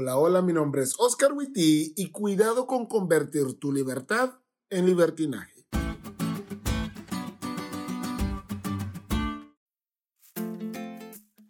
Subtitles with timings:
[0.00, 4.30] Hola, hola, mi nombre es Oscar Witty y cuidado con convertir tu libertad
[4.70, 5.66] en libertinaje.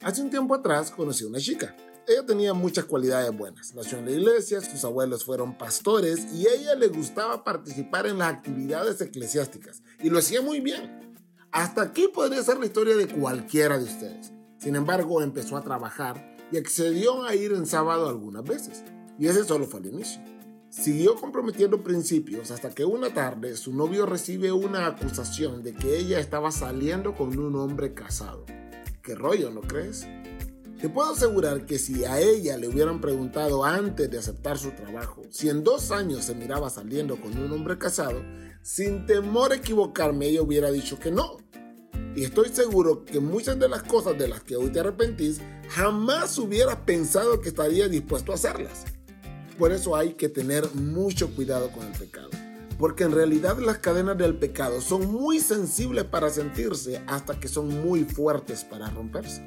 [0.01, 1.77] Hace un tiempo atrás conocí a una chica.
[2.07, 3.75] Ella tenía muchas cualidades buenas.
[3.75, 8.17] Nació en la iglesia, sus abuelos fueron pastores y a ella le gustaba participar en
[8.17, 11.19] las actividades eclesiásticas y lo hacía muy bien.
[11.53, 14.33] Hasta aquí podría ser la historia de cualquiera de ustedes.
[14.57, 18.85] Sin embargo, empezó a trabajar y accedió a ir en sábado algunas veces.
[19.19, 20.21] Y ese solo fue el inicio.
[20.71, 26.21] Siguió comprometiendo principios hasta que una tarde su novio recibe una acusación de que ella
[26.21, 28.45] estaba saliendo con un hombre casado.
[29.03, 30.07] ¿Qué rollo, no crees?
[30.81, 35.23] Te puedo asegurar que si a ella le hubieran preguntado antes de aceptar su trabajo
[35.31, 38.23] si en dos años se miraba saliendo con un hombre casado,
[38.63, 41.39] sin temor a equivocarme ella hubiera dicho que no.
[42.19, 46.37] Y estoy seguro que muchas de las cosas de las que hoy te arrepentís, jamás
[46.37, 48.87] hubieras pensado que estarías dispuesto a hacerlas.
[49.57, 52.31] Por eso hay que tener mucho cuidado con el pecado.
[52.77, 57.69] Porque en realidad las cadenas del pecado son muy sensibles para sentirse hasta que son
[57.87, 59.47] muy fuertes para romperse.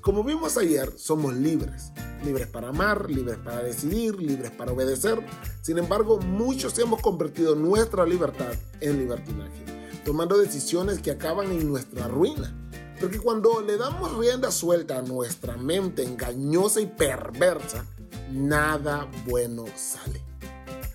[0.00, 1.92] Como vimos ayer, somos libres.
[2.24, 5.22] Libres para amar, libres para decidir, libres para obedecer.
[5.60, 9.73] Sin embargo, muchos hemos convertido nuestra libertad en libertinaje
[10.04, 12.54] tomando decisiones que acaban en nuestra ruina.
[13.00, 17.84] Porque cuando le damos rienda suelta a nuestra mente engañosa y perversa,
[18.30, 20.22] nada bueno sale.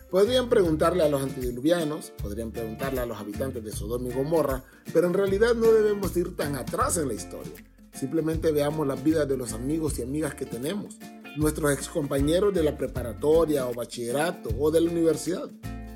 [0.09, 5.07] Podrían preguntarle a los antediluvianos, podrían preguntarle a los habitantes de Sodoma y Gomorra, pero
[5.07, 7.53] en realidad no debemos ir tan atrás en la historia.
[7.93, 10.97] Simplemente veamos las vidas de los amigos y amigas que tenemos,
[11.37, 15.49] nuestros excompañeros de la preparatoria o bachillerato o de la universidad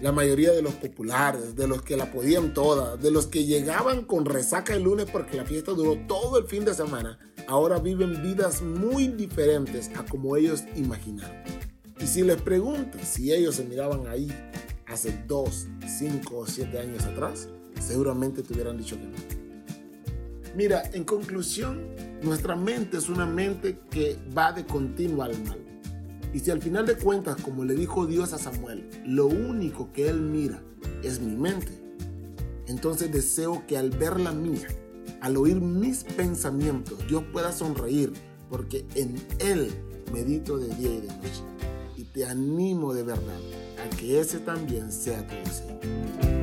[0.04, 4.04] la mayoría de los populares, de los que la podían toda, de los que llegaban
[4.04, 8.22] con resaca el lunes porque la fiesta duró todo el fin de semana, ahora viven
[8.22, 11.38] vidas muy diferentes a como ellos imaginaron.
[12.02, 14.28] Y si les preguntas si ellos se miraban ahí
[14.88, 17.48] hace 2, 5 o 7 años atrás,
[17.80, 19.18] seguramente te hubieran dicho que no.
[20.54, 21.80] Mira, en conclusión,
[22.22, 25.73] nuestra mente es una mente que va de continuo al mal.
[26.34, 30.10] Y si al final de cuentas, como le dijo Dios a Samuel, lo único que
[30.10, 30.62] él mira
[31.04, 31.72] es mi mente,
[32.68, 34.68] entonces deseo que al ver la mía,
[35.22, 38.12] al oír mis pensamientos, Dios pueda sonreír,
[38.50, 39.72] porque en Él
[40.12, 41.44] medito de día y de noche.
[41.98, 43.40] Y te animo de verdad
[43.84, 46.43] a que ese también sea tu deseo.